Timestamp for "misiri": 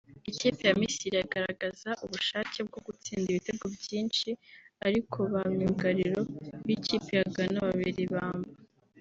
0.81-1.15